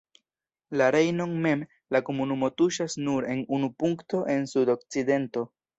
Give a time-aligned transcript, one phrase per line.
[0.81, 1.61] La Rejnon mem,
[1.97, 5.51] la komunumo tuŝas nur en unu punkto en sudokcidento.